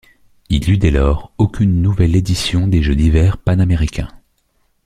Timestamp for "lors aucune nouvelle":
0.89-2.15